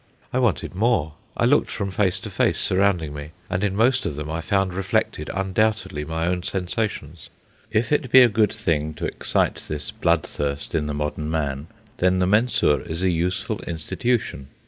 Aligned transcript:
I 0.33 0.39
wanted 0.39 0.73
more. 0.73 1.13
I 1.37 1.45
looked 1.45 1.69
from 1.69 1.91
face 1.91 2.17
to 2.21 2.31
face 2.31 2.57
surrounding 2.59 3.13
me, 3.13 3.33
and 3.51 3.63
in 3.63 3.75
most 3.75 4.03
of 4.07 4.15
them 4.15 4.31
I 4.31 4.41
found 4.41 4.73
reflected 4.73 5.29
undoubtedly 5.31 6.05
my 6.05 6.25
own 6.25 6.41
sensations. 6.41 7.29
If 7.69 7.91
it 7.91 8.09
be 8.11 8.23
a 8.23 8.27
good 8.27 8.51
thing 8.51 8.95
to 8.95 9.05
excite 9.05 9.65
this 9.67 9.91
blood 9.91 10.23
thirst 10.23 10.73
in 10.73 10.87
the 10.87 10.95
modern 10.95 11.29
man, 11.29 11.67
then 11.97 12.17
the 12.17 12.25
Mensur 12.25 12.81
is 12.81 13.03
a 13.03 13.11
useful 13.11 13.59
institution. 13.67 14.47